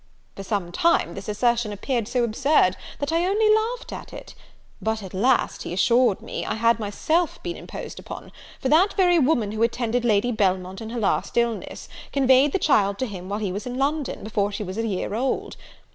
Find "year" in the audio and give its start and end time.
14.87-15.13